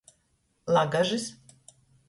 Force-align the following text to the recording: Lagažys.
Lagažys. 0.77 1.29